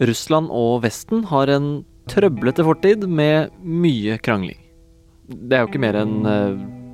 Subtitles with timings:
[0.00, 1.68] Russland og Vesten har en
[2.10, 4.58] trøblete fortid med mye krangling.
[5.26, 6.18] Det er jo ikke mer enn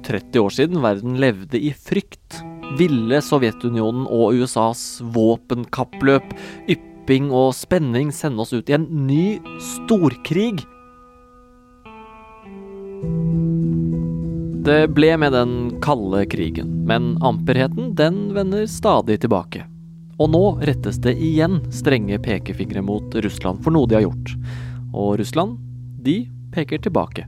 [0.06, 2.38] 30 eh, år siden verden levde i frykt.
[2.78, 6.30] Ville Sovjetunionen og USAs våpenkappløp,
[6.72, 9.26] ypping og spenning sende oss ut i en ny
[9.74, 10.62] storkrig?
[14.62, 19.66] Det ble med den kalde krigen, men amperheten den vender stadig tilbake.
[20.22, 24.36] Og nå rettes det igjen strenge pekefingre mot Russland for noe de har gjort.
[24.94, 25.56] Og Russland,
[26.04, 26.20] de
[26.54, 27.26] peker tilbake.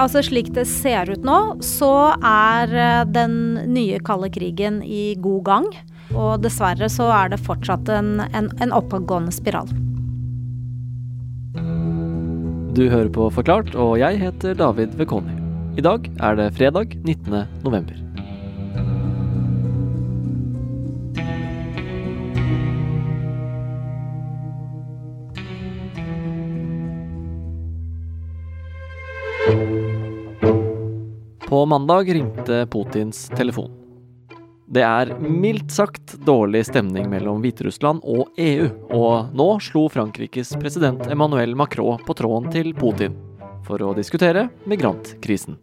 [0.00, 3.34] Altså Slik det ser ut nå, så er eh, den
[3.70, 5.70] nye kalde krigen i god gang.
[6.10, 9.70] Og dessverre så er det fortsatt en, en, en oppadgående spiral.
[12.74, 15.36] Du hører på Forklart, og jeg heter David Vekoni.
[15.78, 17.44] I dag er det fredag 19.
[17.62, 17.98] november.
[31.50, 33.70] På mandag ringte Putins telefon.
[34.70, 41.02] Det er mildt sagt dårlig stemning mellom Hviterussland og EU, og nå slo Frankrikes president
[41.10, 43.18] Emmanuel Macron på tråden til Putin
[43.66, 45.58] for å diskutere migrantkrisen.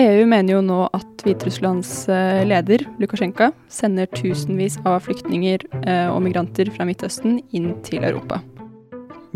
[0.00, 6.24] EU mener jo nå at Hviterusslands eh, leder, Lukasjenko, sender tusenvis av flyktninger eh, og
[6.24, 8.40] migranter fra Midtøsten inn til Europa.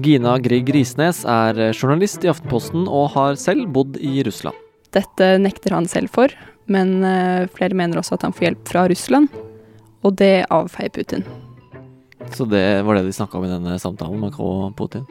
[0.00, 4.63] Gina Grieg Risnes er journalist i Aftenposten og har selv bodd i Russland.
[4.94, 6.32] Dette nekter han selv for,
[6.70, 9.32] men uh, flere mener også at han får hjelp fra Russland,
[10.04, 11.24] og det avfeier Putin.
[12.32, 15.04] Så det var det de snakka om i denne samtalen, Macron og Putin?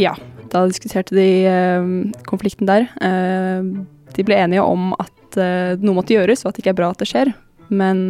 [0.00, 0.14] Ja,
[0.52, 1.90] da diskuterte de uh,
[2.28, 2.88] konflikten der.
[3.02, 3.84] Uh,
[4.16, 7.02] de ble enige om at noe måtte gjøres, og at det ikke er bra at
[7.02, 7.28] det skjer.
[7.68, 8.06] Men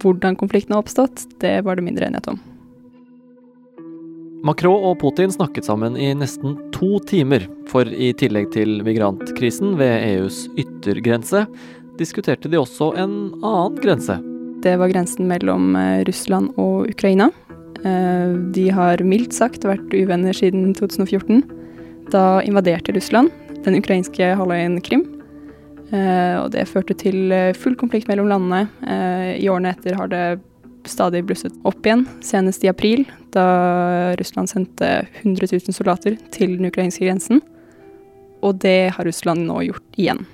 [0.00, 2.38] hvordan konflikten har oppstått, det var det mindre enighet om.
[4.40, 10.00] Macron og Putin snakket sammen i nesten to timer, for i tillegg til migrantkrisen ved
[10.06, 11.44] EUs yttergrense,
[12.00, 13.12] diskuterte de også en
[13.44, 14.16] annen grense.
[14.64, 17.28] Det var grensen mellom eh, Russland og Ukraina.
[17.84, 21.44] Eh, de har mildt sagt vært uvenner siden 2014.
[22.12, 23.28] Da invaderte Russland
[23.66, 25.04] den ukrainske halvøyen Krim.
[25.92, 27.28] Eh, og det førte til
[27.60, 28.64] full konflikt mellom landene.
[29.36, 30.24] I årene etter har det
[30.90, 33.46] stadig blusset opp igjen, senest i april, da
[34.18, 34.90] Russland sendte
[35.22, 37.42] 100 000 soldater til den ukrainske grensen.
[38.44, 40.24] Og det har Russland nå gjort igjen.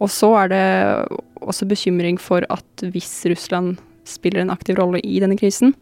[0.00, 0.66] Og så er det
[1.44, 5.74] også bekymring for at hvis Russland spiller en aktiv rolle i denne krisen,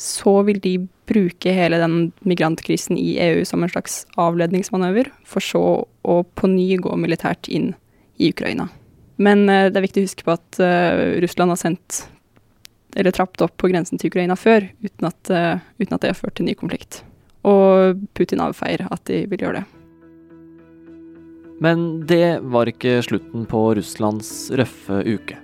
[0.00, 0.74] så vil de
[1.10, 6.78] bruke hele den migrantkrisen i EU som en slags avledningsmanøver, for så å på ny
[6.80, 7.72] gå militært inn
[8.16, 8.68] i Ukraina.
[9.20, 12.04] Men uh, det er viktig å huske på at uh, Russland har sendt
[12.96, 16.18] eller trappet opp på grensen til Ukraina før, uten at, uh, uten at det har
[16.18, 17.02] ført til ny konflikt.
[17.46, 19.66] Og Putin avfeier at de vil gjøre det.
[21.60, 25.36] Men det var ikke slutten på Russlands røffe uke.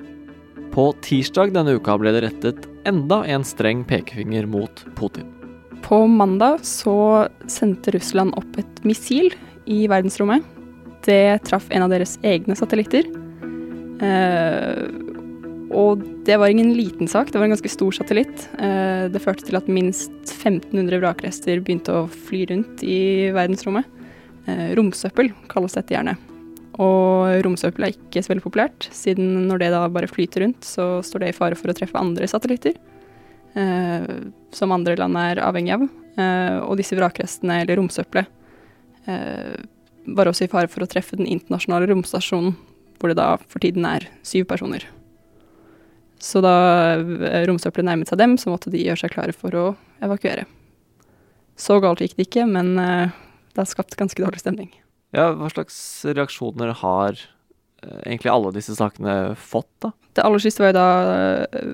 [0.72, 5.28] På tirsdag denne uka ble det rettet enda en streng pekefinger mot Putin.
[5.84, 9.30] På mandag så sendte Russland opp et missil
[9.68, 10.44] i verdensrommet.
[11.06, 13.06] Det traff en av deres egne satellitter.
[14.02, 14.80] Eh,
[15.75, 18.47] og det var ingen liten sak, det var en ganske stor satellitt.
[18.62, 23.88] Eh, det førte til at minst 1500 vrakrester begynte å fly rundt i verdensrommet.
[24.47, 26.15] Eh, romsøppel kalles dette gjerne.
[26.78, 31.00] Og romsøppel er ikke så veldig populært, siden når det da bare flyter rundt, så
[31.03, 32.77] står det i fare for å treffe andre satellitter,
[33.56, 34.10] eh,
[34.54, 35.88] som andre land er avhengig av.
[36.16, 38.31] Og disse vrakrestene, eller romsøppelet,
[40.16, 42.56] var også i fare for å treffe den internasjonale romstasjonen,
[42.97, 44.87] hvor det da for tiden er syv personer.
[46.26, 46.56] Så da
[46.97, 49.66] eh, romsøppelet nærmet seg dem, så måtte de gjøre seg klare for å
[50.03, 50.47] evakuere.
[51.56, 53.14] Så galt gikk det ikke, men uh,
[53.54, 54.72] det har skapt ganske dårlig stemning.
[55.16, 59.94] Ja, Hva slags reaksjoner har uh, egentlig alle disse sakene fått, da?
[60.16, 60.91] Det aller siste var jo da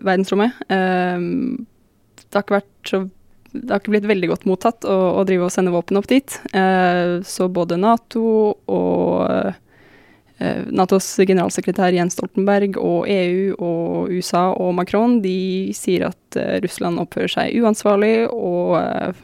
[0.02, 0.62] verdensrommet.
[0.74, 1.64] Ehm,
[2.18, 3.04] det har ikke vært så
[3.52, 6.38] det har ikke blitt veldig godt mottatt å, å drive og sende våpen opp dit.
[7.28, 8.22] så både Nato
[8.64, 9.52] og Eh,
[10.74, 17.00] Natos generalsekretær Jens Stoltenberg og EU og USA og Macron de sier at eh, Russland
[17.02, 19.20] oppfører seg uansvarlig og, eh,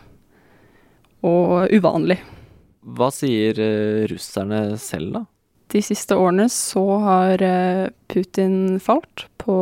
[1.27, 2.21] og uvanlig.
[2.89, 3.59] Hva sier
[4.09, 5.25] russerne selv, da?
[5.69, 7.43] De siste årene så har
[8.09, 9.57] Putin falt på,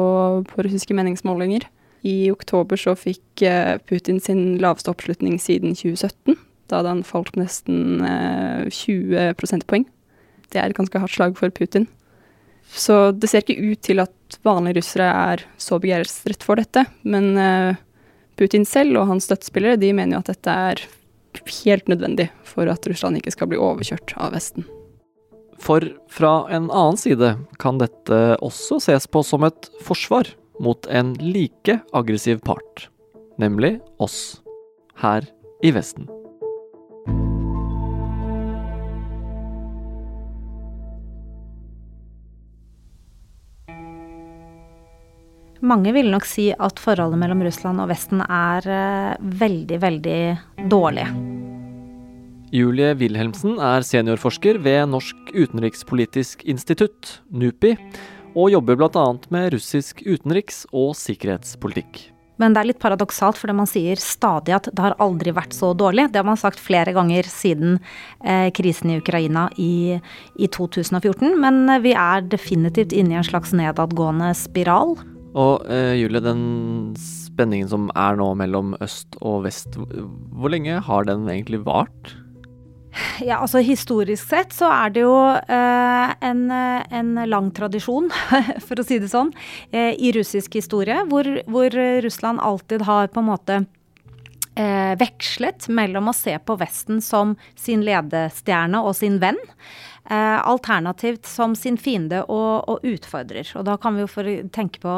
[0.46, 1.66] på russiske meningsmålinger.
[2.06, 3.42] I oktober så fikk
[3.90, 6.38] Putin sin laveste oppslutning siden 2017.
[6.70, 7.98] Da han falt nesten
[8.70, 9.88] 20 prosentpoeng
[10.52, 11.86] det er et ganske hardt slag for Putin.
[12.66, 16.82] Så det ser ikke ut til at vanlige russere er så begeistret for dette.
[17.06, 17.78] Men uh,
[18.36, 20.82] Putin selv og hans støttespillere de mener jo at dette er
[21.62, 24.66] helt nødvendig for at Russland ikke skal bli overkjørt av Vesten.
[25.62, 30.28] For fra en annen side kan dette også ses på som et forsvar
[30.60, 32.88] mot en like aggressiv part,
[33.40, 34.40] nemlig oss,
[35.00, 35.24] her
[35.64, 36.08] i Vesten.
[45.64, 50.20] Mange vil nok si at forholdet mellom Russland og Vesten er eh, veldig, veldig
[50.72, 51.06] dårlig.
[52.54, 57.74] Julie Wilhelmsen er seniorforsker ved Norsk utenrikspolitisk institutt, NUPI,
[58.36, 59.06] og jobber bl.a.
[59.32, 62.04] med russisk utenriks- og sikkerhetspolitikk.
[62.36, 65.72] Men det er litt paradoksalt, fordi man sier stadig at det har aldri vært så
[65.72, 66.10] dårlig.
[66.12, 67.78] Det har man sagt flere ganger siden
[68.20, 69.96] eh, krisen i Ukraina i,
[70.36, 71.32] i 2014.
[71.40, 74.98] Men eh, vi er definitivt inne i en slags nedadgående spiral.
[75.36, 76.44] Og eh, Julie, den
[76.96, 82.14] spenningen som er nå mellom øst og vest, hvor lenge har den egentlig vart?
[83.20, 88.08] Ja, altså Historisk sett så er det jo eh, en, en, lang tradisjon,
[88.66, 89.34] for å si det sånn,
[89.76, 93.60] eh, i russisk historie, hvor, hvor, Russland alltid har på en måte
[94.56, 99.40] eh, vekslet mellom å se på Vesten som sin ledestjerne og sin venn,
[100.08, 103.48] Eh, alternativt som sin fiende og, og, utfordrer.
[103.58, 104.92] Og da kan vi jo tenke på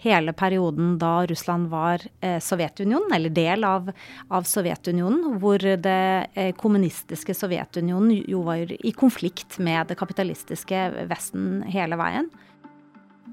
[0.00, 3.90] hele perioden da Russland var eh, Sovjetunionen, eller del av,
[4.32, 11.60] av Sovjetunionen, hvor det eh, kommunistiske Sovjetunionen jo var i konflikt med det kapitalistiske Vesten
[11.68, 12.32] hele veien.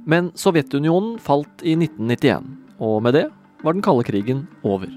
[0.04, 3.30] Men Sovjetunionen falt i 1991, og med det
[3.64, 4.92] var den kalde krigen over.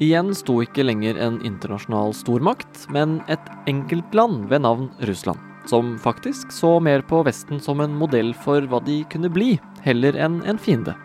[0.00, 5.38] Igjen sto ikke lenger en internasjonal stormakt, men et enkeltland ved navn Russland.
[5.68, 10.16] Som faktisk så mer på Vesten som en modell for hva de kunne bli, heller
[10.16, 10.96] enn en fiende.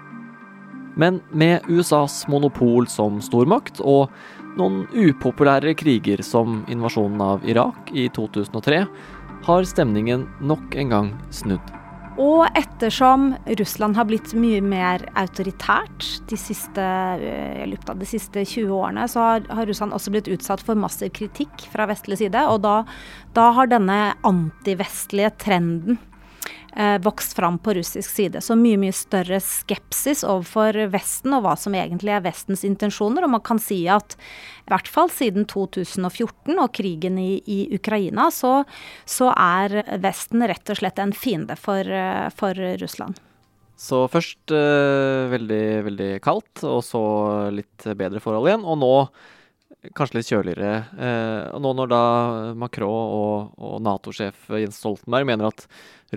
[0.95, 4.07] Men med USAs monopol som stormakt og
[4.55, 8.85] noen upopulære kriger som invasjonen av Irak i 2003,
[9.45, 11.75] har stemningen nok en gang snudd.
[12.21, 16.81] Og ettersom Russland har blitt mye mer autoritært de siste,
[17.19, 21.11] eh, av de siste 20 årene, så har, har, Russland også blitt utsatt for massiv
[21.11, 22.39] kritikk fra vestlig side.
[22.47, 22.85] Og da,
[23.35, 25.99] da har denne antivestlige trenden
[26.75, 28.41] eh, vokst fram på russisk side.
[28.41, 33.25] Så mye mye større skepsis overfor Vesten og hva som egentlig er Vestens intensjoner.
[33.25, 34.17] Og man kan si at
[34.65, 38.63] i hvert fall siden 2014 og krigen i, i Ukraina, så,
[39.05, 43.21] så, er Vesten rett og slett en fiende for, eh, for Russland.
[43.75, 47.01] Så først eh, veldig, veldig kaldt, og så
[47.51, 48.63] litt bedre forhold igjen.
[48.63, 48.93] Og nå
[49.95, 50.71] kanskje litt kjøligere.
[50.97, 52.03] Eh, og nå når da
[52.57, 55.67] Macron og, og Nato-sjef Jens Stoltenberg mener at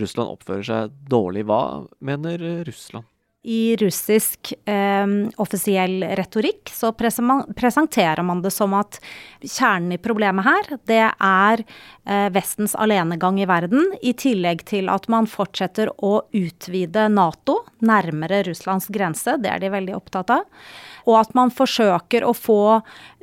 [0.02, 1.62] Russland oppfører seg dårlig, hva
[2.04, 3.06] mener Russland?
[3.48, 5.06] I russisk eh,
[5.36, 8.98] offisiell retorikk så presenterer man det som at
[9.40, 15.06] kjernen i problemet her, det er eh, Vestens alenegang i verden, i tillegg til at
[15.08, 20.66] man fortsetter å utvide Nato nærmere Russlands grense, det er de veldig opptatt av.
[21.06, 22.60] Og at man forsøker å få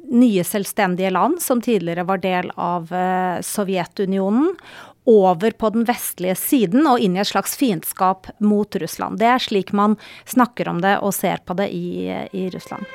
[0.09, 4.55] nye selvstendige land, som tidligere var del av eh, Sovjetunionen,
[5.05, 9.19] over på den vestlige siden og inn i et slags fiendskap mot Russland.
[9.21, 12.85] Det er slik man snakker om det og ser på det i, i Russland.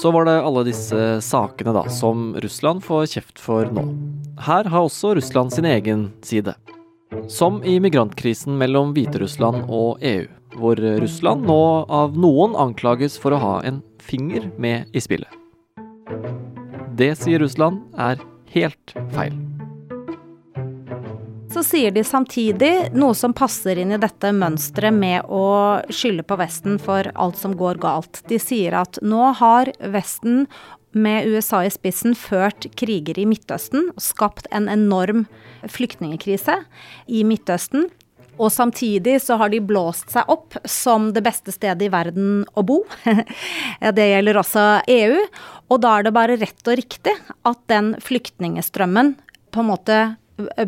[0.00, 3.84] Så var det alle disse sakene da, som Russland får kjeft for nå.
[4.40, 6.54] Her har også Russland sin egen side.
[7.28, 13.40] Som i migrantkrisen mellom Hviterussland og EU hvor Russland nå av noen anklages for å
[13.42, 15.30] ha en finger med i spillet.
[16.98, 18.20] Det, sier Russland, er
[18.54, 19.36] helt feil.
[21.50, 26.36] Så sier de samtidig noe som passer inn i dette mønsteret med å skylde på
[26.38, 28.22] Vesten for alt som går galt.
[28.30, 30.44] De sier at nå har Vesten
[30.94, 35.26] med USA i spissen ført kriger i Midtøsten og skapt en enorm
[35.66, 36.60] flyktningkrise
[37.10, 37.88] i Midtøsten.
[38.40, 42.64] Og samtidig så har de blåst seg opp som det beste stedet i verden å
[42.64, 42.80] bo.
[43.98, 45.18] det gjelder også EU.
[45.70, 47.14] Og da er det bare rett og riktig
[47.46, 49.14] at den flyktningestrømmen
[49.52, 50.00] på en måte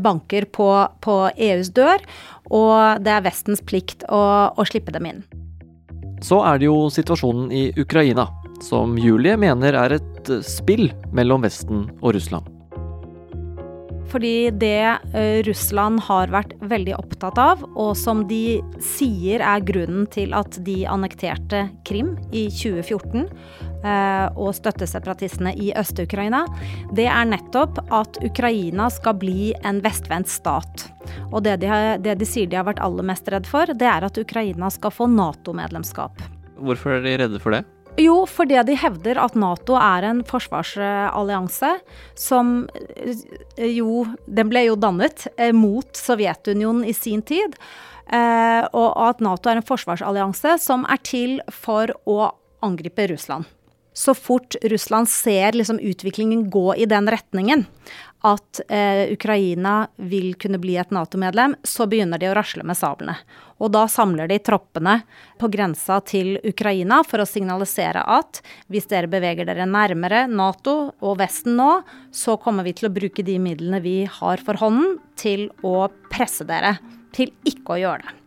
[0.05, 0.69] banker på,
[1.01, 2.03] på EUs dør,
[2.53, 5.23] og det er Vestens plikt å, å slippe dem inn.
[6.23, 8.29] Så er det jo situasjonen i Ukraina,
[8.63, 12.62] som Julie mener er et spill mellom Vesten og Russland.
[14.13, 20.05] Fordi det uh, Russland har vært veldig opptatt av, og som de sier er grunnen
[20.13, 23.31] til at de annekterte Krim i 2014 uh,
[23.89, 26.45] eh, og støtteseparatistene i Øst-Ukraina,
[26.95, 30.87] det er nettopp at Ukraina skal bli en vestvendt stat.
[31.33, 33.89] Og det de, har, det de sier de har vært aller mest redd for, det
[33.89, 36.21] er at Ukraina skal få Nato-medlemskap.
[36.63, 37.65] Hvorfor er de redde for det?
[38.01, 41.75] Jo, fordi de hevder at Nato er en forsvarsallianse
[42.17, 42.53] som
[42.97, 47.59] eh, jo Den ble jo dannet eh, mot Sovjetunionen i sin tid.
[48.09, 52.33] Eh, og at Nato er en forsvarsallianse som er til for å
[52.65, 53.45] angripe Russland.
[53.93, 57.67] Så fort Russland ser liksom utviklingen gå i den retningen,
[58.23, 63.17] at eh, Ukraina vil kunne bli et Nato-medlem, så begynner de å rasle med sablene.
[63.63, 65.01] Og da samler de troppene
[65.39, 71.19] på grensa til Ukraina for å signalisere at hvis dere beveger dere nærmere Nato og
[71.21, 71.83] Vesten nå,
[72.15, 76.47] så kommer vi til å bruke de midlene vi har for hånden, til å presse
[76.49, 76.77] dere
[77.15, 78.19] til ikke å gjøre det.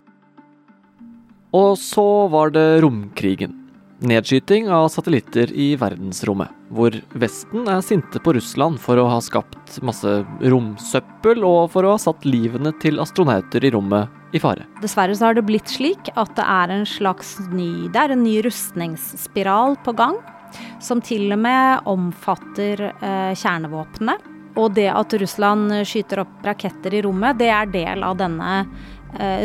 [1.55, 3.64] Og så var det romkrigen.
[4.05, 9.79] Nedskyting av satellitter i verdensrommet, hvor Vesten er sinte på Russland for å ha skapt
[9.85, 10.12] masse
[10.45, 14.67] romsøppel og for å ha satt livene til astronauter i rommet i fare.
[14.83, 18.24] Dessverre så har det blitt slik at det er en slags ny Det er en
[18.27, 20.19] ny rustningsspiral på gang,
[20.83, 24.19] som til og med omfatter eh, kjernevåpnene.
[24.55, 28.62] Og det at Russland skyter opp raketter i rommet, det er del av denne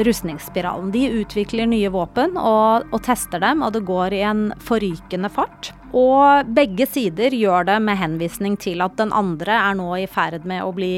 [0.06, 0.90] rustningsspiralen.
[0.94, 5.72] De utvikler nye våpen og, og, tester dem, og det går i en forrykende fart.
[5.96, 10.46] Og begge sider gjør det med henvisning til at den andre er nå i ferd
[10.48, 10.94] med å bli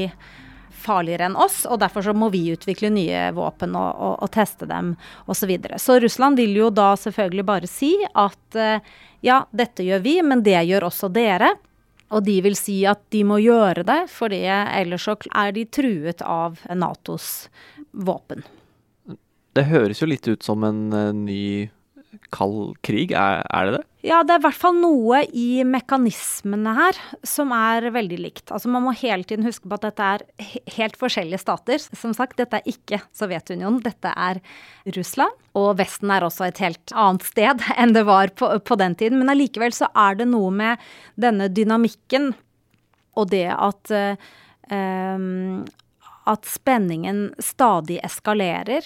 [0.83, 4.67] farligere enn oss, og derfor så må vi utvikle nye våpen og, og, og teste
[4.69, 4.93] dem
[5.25, 5.43] osv.
[5.43, 5.79] Så, videre.
[5.79, 10.43] så Russland vil jo da selvfølgelig bare si at eh, ja, dette gjør vi, men
[10.43, 11.53] det gjør også dere.
[12.13, 16.21] Og de vil si at de må gjøre det, for ellers så er de truet
[16.21, 17.47] av Natos
[17.91, 18.43] våpen.
[19.53, 21.69] Det høres jo litt ut som en uh, ny
[22.33, 23.83] kald krig, er, er, det det?
[24.05, 28.51] Ja, det er i hvert fall noe i mekanismene her som er veldig likt.
[28.53, 30.25] Altså Man må hele tiden huske på at dette er
[30.75, 31.81] helt forskjellige stater.
[31.81, 34.41] Som sagt, dette er ikke Sovjetunionen, dette er
[34.97, 35.33] Russland.
[35.57, 39.21] Og Vesten er også et helt annet sted enn det var på, på den tiden.
[39.21, 40.81] Men allikevel så er det noe med
[41.19, 42.33] denne dynamikken
[43.13, 44.29] og det at uh,
[46.23, 48.85] at spenningen stadig eskalerer,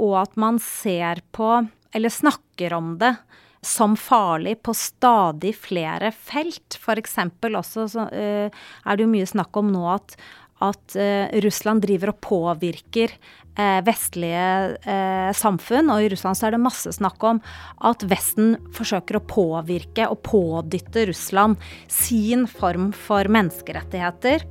[0.00, 1.54] og at man ser på,
[1.92, 3.14] eller snakker om det,
[3.62, 6.78] som farlig på stadig flere felt.
[6.80, 7.18] F.eks.
[7.46, 10.16] også så, uh, er det jo mye snakk om nå at,
[10.62, 13.14] at uh, Russland driver og påvirker
[13.60, 15.92] uh, vestlige samfunn.
[15.94, 17.38] Og i Russland så er det masse snakk om
[17.86, 24.42] at Vesten forsøker å påvirke og pådytte Russland sin form for menneskerettigheter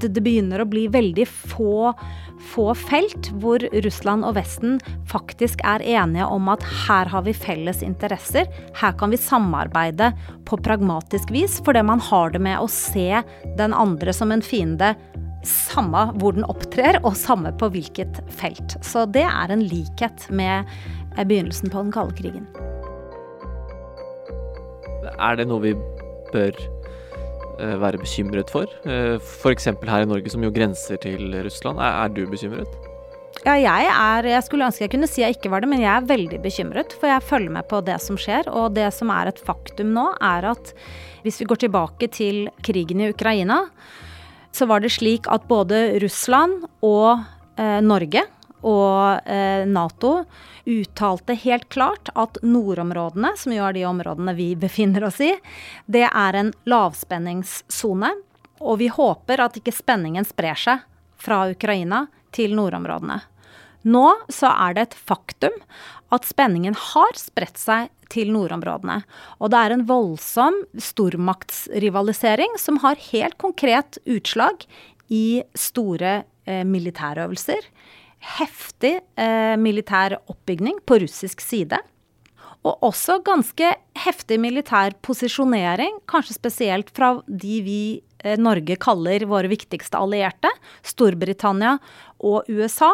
[0.00, 1.92] det, begynner å bli veldig få,
[2.52, 4.78] få felt hvor Russland og Vesten
[5.10, 8.48] faktisk er enige om at her har vi felles interesser.
[8.78, 10.12] Her kan vi samarbeide
[10.48, 13.22] på pragmatisk vis, fordi man har det med å se
[13.58, 14.94] den andre som en fiende
[15.46, 18.74] samme hvor den opptrer, og samme på hvilket felt.
[18.84, 20.66] Så det er en likhet med
[21.16, 22.48] eh, begynnelsen på den kalde krigen.
[25.18, 25.72] Er det noe vi
[26.34, 26.77] bør Eh,
[27.58, 28.70] være bekymret for?
[28.86, 29.70] Eh, F.eks.
[29.70, 31.80] her i Norge, som jo grenser til Russland.
[31.82, 32.68] Er, du bekymret?
[33.44, 35.92] Ja, jeg er Jeg skulle ønske jeg kunne si jeg ikke var det, men jeg
[35.94, 36.94] er veldig bekymret.
[36.98, 38.48] For jeg følger med på det som skjer.
[38.50, 40.74] Og det som er et faktum nå, er at
[41.22, 43.64] hvis vi går tilbake til krigen i Ukraina,
[44.54, 47.20] så var det slik at både Russland og
[47.60, 48.24] eh, Norge
[48.66, 50.22] og eh, Nato
[50.68, 55.32] uttalte helt klart at nordområdene, som jo er de områdene vi befinner oss i,
[55.86, 58.12] det er en lavspenningssone.
[58.58, 60.86] Og vi håper at ikke spenningen sprer seg
[61.18, 63.20] fra Ukraina til nordområdene.
[63.88, 65.54] Nå så er det et faktum
[66.14, 69.02] at spenningen har spredt seg til nordområdene.
[69.38, 74.64] Og det er en voldsom stormaktsrivalisering som har helt konkret utslag
[75.12, 77.68] i store eh, militærøvelser
[78.18, 81.78] heftig eh, militær oppbygning på russisk side.
[82.66, 83.70] Og også ganske
[84.02, 87.80] heftig militær posisjonering, kanskje spesielt fra de vi
[88.24, 90.50] eh, Norge kaller våre viktigste allierte,
[90.82, 91.76] Storbritannia
[92.26, 92.90] og USA.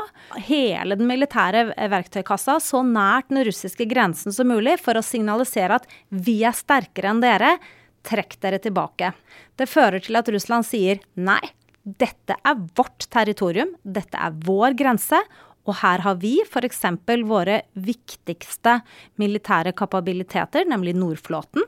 [0.50, 5.88] Hele den militære verktøykassa så nært den russiske grensen som mulig for å signalisere at
[6.12, 7.56] vi er sterkere enn dere.
[8.04, 9.14] Trekk dere tilbake.
[9.56, 11.40] Det fører til at Russland sier nei,
[11.84, 15.20] dette er vårt territorium, dette er vår grense.
[15.64, 16.82] Og her har vi f.eks.
[17.24, 18.80] våre viktigste
[19.20, 21.64] militære kapabiliteter, nemlig Nordflåten.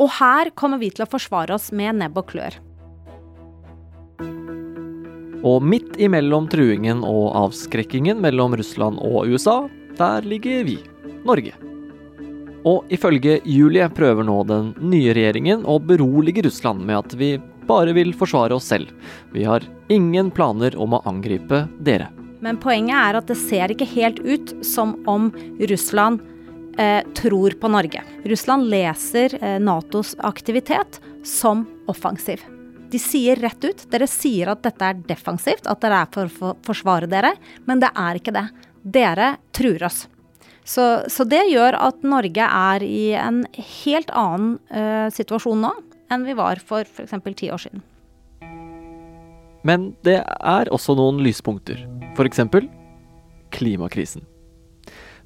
[0.00, 2.56] Og her kommer vi til å forsvare oss med nebb og klør.
[5.46, 10.80] Og midt imellom truingen og avskrekkingen mellom Russland og USA, der ligger vi,
[11.28, 11.52] Norge.
[12.66, 17.36] Og ifølge Julie prøver nå den nye regjeringen å berolige Russland med at vi
[17.66, 18.92] bare vil forsvare oss selv.
[19.32, 22.08] Vi har ingen planer om å angripe dere.
[22.40, 26.20] Men poenget er at det ser ikke helt ut som om Russland
[26.78, 28.02] eh, tror på Norge.
[28.24, 32.44] Russland leser eh, Natos aktivitet som offensiv.
[32.90, 36.52] De sier rett ut dere sier at dette er defensivt, at dere er for å
[36.66, 37.34] forsvare dere,
[37.66, 38.46] men det er ikke det.
[38.82, 40.04] Dere truer oss.
[40.66, 43.44] Så, så det gjør at Norge er i en
[43.82, 45.70] helt annen uh, situasjon nå
[46.12, 47.14] enn vi var for f.eks.
[47.36, 47.82] ti år siden.
[49.66, 51.80] Men det er også noen lyspunkter.
[52.14, 52.40] F.eks.
[53.50, 54.26] klimakrisen.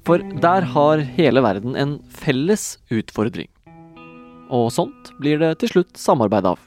[0.07, 3.49] For der har hele verden en felles utfordring.
[4.51, 6.59] Og sånt blir det til slutt samarbeid av.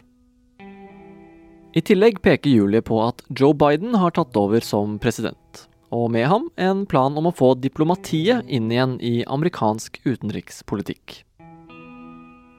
[1.75, 6.29] I tillegg peker Julie på at Joe Biden har tatt over som president, og med
[6.31, 11.25] ham en plan om å få diplomatiet inn igjen i amerikansk utenrikspolitikk.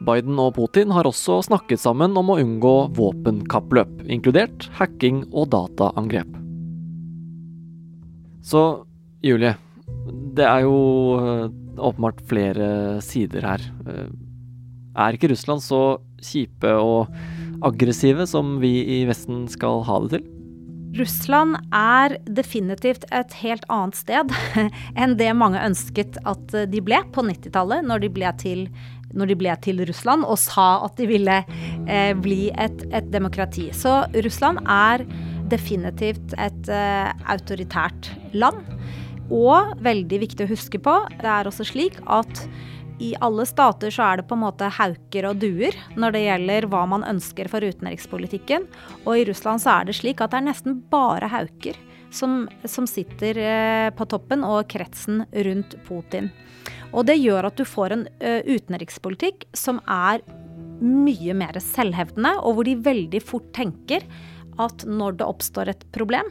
[0.06, 6.30] Biden og Putin har også snakket sammen om å unngå våpenkappløp, inkludert hacking og dataangrep.
[8.46, 8.62] Så
[9.26, 9.56] Julie,
[10.38, 10.78] det er jo
[11.18, 11.48] eh,
[11.82, 13.66] åpenbart flere sider her.
[13.90, 14.12] Eh,
[14.96, 17.10] er ikke Russland så kjipe og
[17.66, 20.32] aggressive som vi i Vesten skal ha det til?
[20.96, 24.32] Russland er definitivt et helt annet sted
[25.02, 28.62] enn det mange ønsket at de ble på 90-tallet, når de ble til
[29.16, 31.40] når de ble til Russland og sa at de ville
[31.88, 33.70] eh, bli et, et, demokrati.
[33.76, 35.06] Så Russland er
[35.52, 38.64] definitivt et eh, autoritært land.
[39.34, 42.46] Og veldig viktig å huske på, det er også slik at
[43.04, 46.68] i alle stater så er det på en måte hauker og duer når det gjelder
[46.72, 48.70] hva man ønsker for utenrikspolitikken.
[49.04, 51.76] Og i Russland så er det slik at det er nesten bare hauker
[52.16, 56.32] som, som sitter eh, på toppen og kretsen rundt Putin.
[56.94, 60.24] Og det gjør at du får en uh, utenrikspolitikk som er
[60.82, 64.04] mye mer selvhevdende, og hvor de veldig fort tenker
[64.62, 66.28] at når det oppstår et problem,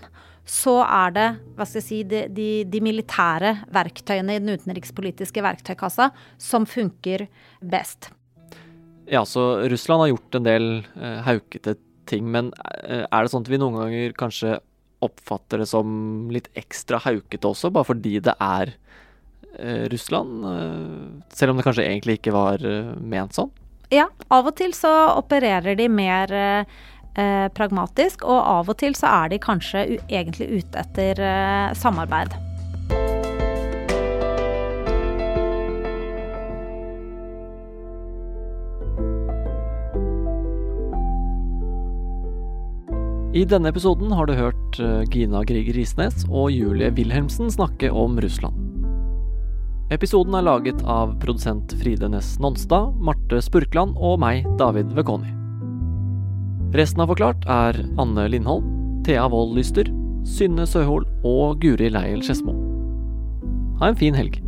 [0.49, 5.44] så er det hva skal jeg si, de, de, de militære verktøyene i den utenrikspolitiske
[5.44, 7.26] verktøykassa som funker
[7.64, 8.11] best.
[9.08, 11.76] Ja, så Russland har gjort en del eh, haukete
[12.09, 12.52] ting, men
[12.85, 14.59] eh, er det sånn at vi noen ganger kanskje
[15.05, 15.88] oppfatter det som
[16.33, 19.03] litt ekstra haukete også, bare fordi det er Eh,
[19.92, 23.52] Russland, eh, selv om det kanskje egentlig ikke var eh, ment sånn?
[23.92, 29.12] Ja, av og til så opererer de mer eh, pragmatisk, og av og til så
[29.22, 32.34] er de kanskje egentlig ute etter eh, samarbeid.
[43.34, 44.76] I denne episoden har du hørt
[45.10, 48.63] Gina Grieg Risnes og Julie Wilhelmsen snakke om Russland.
[49.92, 55.29] Episoden er laget av produsent Fride Næss Nonstad, Marte Spurkland og meg, David Vekoni.
[56.75, 58.70] Resten av Forklart er Anne Lindholm,
[59.05, 59.90] Thea Wold Lyster,
[60.25, 62.57] Synne Søhol og Guri Leiel Skedsmo.
[63.83, 64.43] Ha en fin helg.